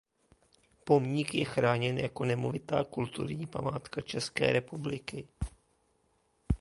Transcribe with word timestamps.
Pomník 0.83 1.33
je 1.33 1.45
chráněn 1.45 1.97
jako 1.97 2.25
nemovitá 2.25 2.83
Kulturní 2.83 3.47
památka 3.47 4.01
České 4.01 4.51
republiky. 4.53 5.27